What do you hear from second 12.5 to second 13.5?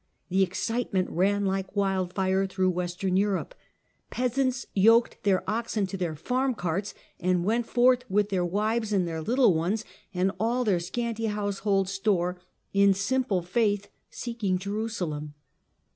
in simple